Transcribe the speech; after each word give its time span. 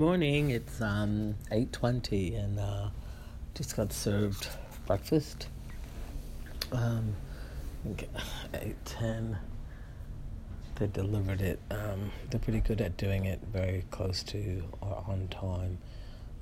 morning. 0.00 0.48
It's 0.48 0.80
um, 0.80 1.34
8.20 1.52 2.42
and 2.42 2.58
uh, 2.58 2.88
just 3.54 3.76
got 3.76 3.92
served 3.92 4.48
breakfast. 4.86 5.48
Um, 6.72 7.14
8.10. 8.54 9.36
They 10.76 10.86
delivered 10.86 11.42
it. 11.42 11.60
Um, 11.70 12.12
they're 12.30 12.40
pretty 12.40 12.60
good 12.60 12.80
at 12.80 12.96
doing 12.96 13.26
it 13.26 13.40
very 13.52 13.84
close 13.90 14.22
to 14.22 14.62
or 14.80 15.04
on 15.06 15.28
time. 15.28 15.76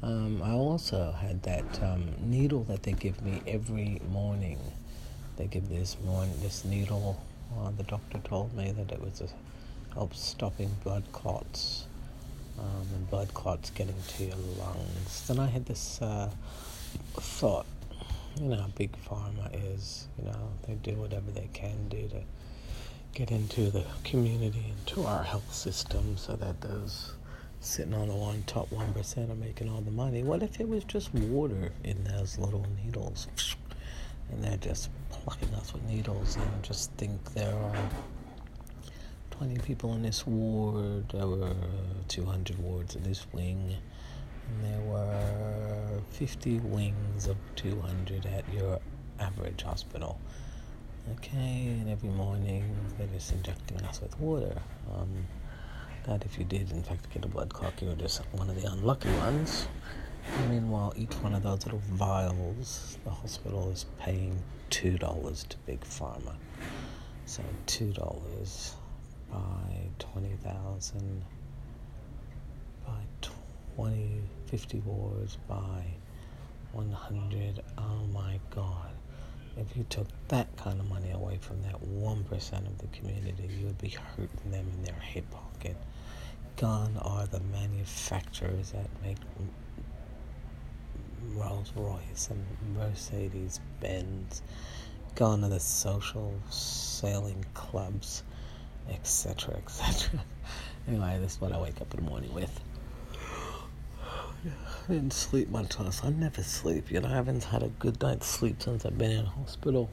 Um, 0.04 0.40
I 0.40 0.52
also 0.52 1.10
had 1.10 1.42
that 1.42 1.82
um, 1.82 2.14
needle 2.20 2.62
that 2.68 2.84
they 2.84 2.92
give 2.92 3.20
me 3.22 3.42
every 3.44 4.00
morning. 4.08 4.60
They 5.36 5.46
give 5.48 5.68
this 5.68 5.96
morning 6.04 6.34
this 6.42 6.64
needle. 6.64 7.20
Uh, 7.58 7.72
the 7.76 7.82
doctor 7.82 8.18
told 8.18 8.54
me 8.54 8.70
that 8.70 8.92
it 8.92 9.00
was 9.00 9.20
a, 9.20 9.94
helps 9.94 10.20
stopping 10.20 10.76
blood 10.84 11.02
clots 11.10 11.87
um, 12.58 12.86
and 12.94 13.10
blood 13.10 13.32
clots 13.34 13.70
getting 13.70 13.94
to 14.16 14.24
your 14.24 14.36
lungs. 14.58 15.26
Then 15.26 15.38
I 15.38 15.46
had 15.46 15.66
this 15.66 16.00
uh, 16.02 16.30
thought, 17.14 17.66
you 18.40 18.48
know, 18.48 18.66
big 18.76 18.92
pharma 19.08 19.50
is. 19.74 20.08
You 20.18 20.24
know, 20.26 20.50
they 20.66 20.74
do 20.74 20.92
whatever 20.92 21.30
they 21.30 21.48
can 21.52 21.88
do 21.88 22.08
to 22.08 22.22
get 23.14 23.30
into 23.30 23.70
the 23.70 23.84
community, 24.04 24.72
into 24.78 25.06
our 25.06 25.22
health 25.22 25.52
system, 25.52 26.16
so 26.16 26.36
that 26.36 26.60
those 26.60 27.12
sitting 27.60 27.94
on 27.94 28.08
the 28.08 28.14
one 28.14 28.42
top 28.46 28.70
one 28.70 28.92
percent 28.92 29.30
are 29.30 29.34
making 29.34 29.68
all 29.68 29.80
the 29.80 29.90
money. 29.90 30.22
What 30.22 30.42
if 30.42 30.60
it 30.60 30.68
was 30.68 30.84
just 30.84 31.12
water 31.14 31.72
in 31.82 32.04
those 32.04 32.38
little 32.38 32.64
needles, 32.84 33.26
and 34.30 34.44
they're 34.44 34.56
just 34.58 34.90
plucking 35.10 35.52
us 35.54 35.72
with 35.72 35.82
needles 35.84 36.36
and 36.36 36.62
just 36.62 36.92
think 36.92 37.34
there 37.34 37.54
are 37.54 37.90
20 39.38 39.58
people 39.58 39.94
in 39.94 40.02
this 40.02 40.26
ward. 40.26 41.08
There 41.10 41.28
were 41.28 41.54
200 42.08 42.58
wards 42.58 42.96
in 42.96 43.04
this 43.04 43.24
wing. 43.32 43.76
And 44.48 44.64
there 44.64 44.80
were 44.80 46.00
50 46.10 46.58
wings 46.58 47.28
of 47.28 47.36
200 47.54 48.26
at 48.26 48.52
your 48.52 48.80
average 49.20 49.62
hospital. 49.62 50.18
Okay, 51.12 51.68
and 51.68 51.88
every 51.88 52.08
morning 52.08 52.64
they're 52.98 53.06
just 53.06 53.30
injecting 53.30 53.80
us 53.82 54.00
with 54.00 54.18
water. 54.18 54.60
Um, 54.92 55.28
that 56.04 56.24
if 56.24 56.36
you 56.36 56.44
did, 56.44 56.72
in 56.72 56.82
fact, 56.82 57.08
get 57.14 57.24
a 57.24 57.28
blood 57.28 57.54
clot, 57.54 57.80
you 57.80 57.90
were 57.90 57.94
just 57.94 58.20
one 58.32 58.50
of 58.50 58.60
the 58.60 58.68
unlucky 58.68 59.12
ones. 59.18 59.68
And 60.36 60.50
meanwhile, 60.50 60.92
each 60.96 61.14
one 61.22 61.32
of 61.32 61.44
those 61.44 61.64
little 61.64 61.82
vials, 61.90 62.98
the 63.04 63.10
hospital 63.10 63.70
is 63.70 63.86
paying 64.00 64.42
$2 64.70 65.48
to 65.48 65.56
Big 65.58 65.80
Pharma. 65.82 66.34
So 67.24 67.44
$2 67.68 68.74
by 69.30 69.88
20,000, 69.98 71.24
by 72.86 72.92
20, 73.76 74.22
50 74.46 74.78
wards, 74.80 75.36
by 75.48 75.84
100. 76.72 77.62
Oh 77.76 78.06
my 78.12 78.38
God. 78.50 78.90
If 79.56 79.76
you 79.76 79.84
took 79.88 80.06
that 80.28 80.56
kind 80.56 80.78
of 80.78 80.88
money 80.88 81.10
away 81.10 81.38
from 81.40 81.62
that 81.62 81.80
1% 81.82 82.66
of 82.66 82.78
the 82.78 82.86
community, 82.88 83.48
you 83.58 83.66
would 83.66 83.78
be 83.78 83.88
hurting 83.88 84.50
them 84.50 84.66
in 84.76 84.84
their 84.84 85.00
hip 85.00 85.28
pocket. 85.30 85.76
Gone 86.56 86.96
are 87.02 87.26
the 87.26 87.40
manufacturers 87.40 88.70
that 88.72 88.88
make 89.02 89.16
Rolls 91.34 91.72
Royce 91.76 92.30
and 92.30 92.44
Mercedes 92.76 93.60
Benz. 93.80 94.42
Gone 95.14 95.44
are 95.44 95.48
the 95.48 95.60
social 95.60 96.34
sailing 96.50 97.44
clubs 97.54 98.22
etc., 98.90 99.54
etc. 99.54 100.20
anyway, 100.88 101.18
this 101.20 101.34
is 101.34 101.40
what 101.40 101.52
I 101.52 101.58
wake 101.58 101.80
up 101.80 101.92
in 101.94 102.04
the 102.04 102.10
morning 102.10 102.32
with. 102.34 102.60
I 104.88 104.92
didn't 104.92 105.12
sleep 105.12 105.50
much 105.50 105.78
last 105.78 106.04
I 106.04 106.10
never 106.10 106.42
sleep. 106.42 106.90
You 106.90 107.00
know, 107.00 107.08
I 107.08 107.12
haven't 107.12 107.44
had 107.44 107.62
a 107.62 107.68
good 107.68 108.00
night's 108.00 108.26
sleep 108.26 108.62
since 108.62 108.86
I've 108.86 108.96
been 108.96 109.10
in 109.10 109.26
hospital. 109.26 109.90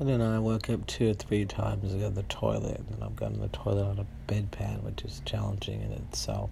I 0.00 0.04
don't 0.04 0.18
know, 0.18 0.32
I 0.32 0.38
woke 0.38 0.70
up 0.70 0.86
two 0.86 1.10
or 1.10 1.14
three 1.14 1.44
times 1.44 1.92
to 1.92 1.98
go 1.98 2.08
to 2.08 2.14
the 2.14 2.22
toilet, 2.24 2.80
and 2.92 3.02
I've 3.02 3.16
gotten 3.16 3.40
the 3.40 3.48
toilet 3.48 3.84
on 3.84 3.98
a 3.98 4.32
bedpan, 4.32 4.84
which 4.84 5.02
is 5.02 5.22
challenging 5.24 5.82
in 5.82 5.90
itself. 5.90 6.50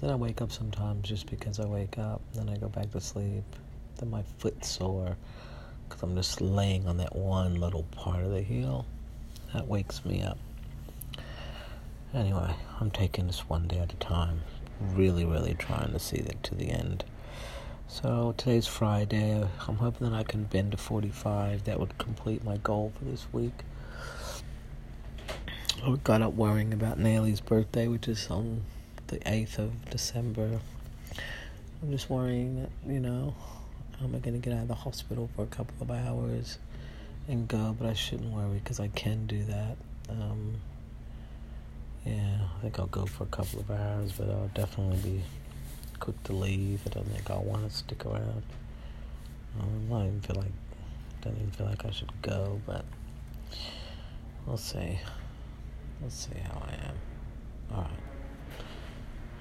Then 0.00 0.10
I 0.10 0.14
wake 0.14 0.42
up 0.42 0.52
sometimes 0.52 1.08
just 1.08 1.26
because 1.26 1.58
I 1.58 1.64
wake 1.64 1.98
up, 1.98 2.20
then 2.34 2.50
I 2.50 2.56
go 2.58 2.68
back 2.68 2.90
to 2.92 3.00
sleep. 3.00 3.44
Then 3.96 4.10
my 4.10 4.22
foot's 4.38 4.68
sore 4.68 5.16
because 5.88 6.02
I'm 6.02 6.14
just 6.14 6.40
laying 6.40 6.86
on 6.86 6.98
that 6.98 7.16
one 7.16 7.60
little 7.60 7.84
part 7.92 8.22
of 8.22 8.30
the 8.30 8.42
heel. 8.42 8.86
That 9.54 9.66
wakes 9.66 10.04
me 10.04 10.22
up. 10.22 10.38
Anyway, 12.14 12.54
I'm 12.80 12.90
taking 12.90 13.26
this 13.26 13.48
one 13.48 13.66
day 13.66 13.78
at 13.78 13.92
a 13.92 13.96
time. 13.96 14.42
Really, 14.80 15.24
really 15.24 15.54
trying 15.54 15.92
to 15.92 15.98
see 15.98 16.20
that 16.20 16.42
to 16.44 16.54
the 16.54 16.70
end. 16.70 17.04
So 17.86 18.34
today's 18.36 18.66
Friday. 18.66 19.46
I'm 19.66 19.76
hoping 19.76 20.10
that 20.10 20.16
I 20.16 20.22
can 20.22 20.44
bend 20.44 20.72
to 20.72 20.78
45. 20.78 21.64
That 21.64 21.80
would 21.80 21.96
complete 21.98 22.44
my 22.44 22.58
goal 22.58 22.92
for 22.98 23.04
this 23.04 23.26
week. 23.32 23.64
I 25.82 25.96
got 26.04 26.22
up 26.22 26.34
worrying 26.34 26.72
about 26.72 26.98
Nailie's 26.98 27.40
birthday, 27.40 27.88
which 27.88 28.08
is 28.08 28.28
on 28.30 28.62
the 29.06 29.18
8th 29.20 29.58
of 29.58 29.90
December. 29.90 30.60
I'm 31.82 31.90
just 31.90 32.10
worrying 32.10 32.62
that, 32.62 32.70
you 32.86 33.00
know, 33.00 33.34
am 34.02 34.14
I 34.14 34.18
going 34.18 34.40
to 34.40 34.44
get 34.44 34.52
out 34.56 34.62
of 34.62 34.68
the 34.68 34.74
hospital 34.74 35.28
for 35.34 35.42
a 35.42 35.46
couple 35.46 35.74
of 35.80 35.90
hours 35.90 36.58
and 37.28 37.48
go? 37.48 37.74
But 37.78 37.88
I 37.88 37.94
shouldn't 37.94 38.32
worry 38.32 38.60
because 38.62 38.80
I 38.80 38.88
can 38.88 39.26
do 39.26 39.44
that. 39.44 39.76
Um, 40.08 40.54
yeah, 42.06 42.38
I 42.56 42.62
think 42.62 42.78
I'll 42.78 42.86
go 42.86 43.06
for 43.06 43.24
a 43.24 43.26
couple 43.26 43.60
of 43.60 43.70
hours, 43.70 44.12
but 44.12 44.28
I'll 44.30 44.50
definitely 44.54 44.98
be 44.98 45.22
quick 45.98 46.22
to 46.24 46.32
leave. 46.32 46.80
I 46.86 46.90
don't 46.90 47.08
think 47.08 47.30
I'll 47.30 47.42
want 47.42 47.68
to 47.68 47.76
stick 47.76 48.06
around. 48.06 48.42
I 49.58 49.62
don't 49.62 50.06
even 50.06 50.20
feel 50.20 50.36
like 50.36 50.52
don't 51.20 51.36
even 51.36 51.50
feel 51.50 51.66
like 51.66 51.84
I 51.84 51.90
should 51.90 52.10
go, 52.22 52.60
but 52.64 52.84
we'll 54.46 54.56
see. 54.56 54.98
We'll 56.00 56.10
see 56.10 56.38
how 56.44 56.62
I 56.64 56.74
am. 56.88 56.94
All 57.74 57.82
right. 57.82 57.90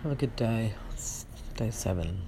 Have 0.03 0.11
a 0.11 0.15
good 0.15 0.35
day. 0.35 0.73
It's 0.93 1.25
day 1.55 1.69
seven. 1.69 2.21